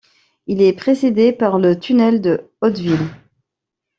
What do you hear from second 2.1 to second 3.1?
de Hauteville.